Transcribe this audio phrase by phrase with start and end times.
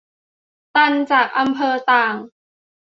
[0.75, 2.15] ตันจากอำเภอต่าง